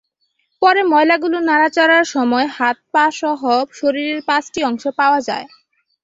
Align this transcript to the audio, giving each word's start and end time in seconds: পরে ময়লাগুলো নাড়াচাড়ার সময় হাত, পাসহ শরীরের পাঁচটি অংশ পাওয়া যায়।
পরে 0.61 0.81
ময়লাগুলো 0.91 1.37
নাড়াচাড়ার 1.41 2.05
সময় 2.13 2.47
হাত, 2.57 2.77
পাসহ 2.93 3.41
শরীরের 3.79 4.19
পাঁচটি 4.27 4.59
অংশ 4.69 4.83
পাওয়া 4.99 5.19
যায়। 5.27 5.45